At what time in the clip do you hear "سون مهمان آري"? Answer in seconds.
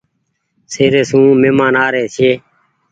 1.09-2.03